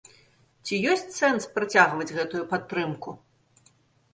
[0.65, 3.15] Ці ёсць сэнс працягваць гэтую падтрымку?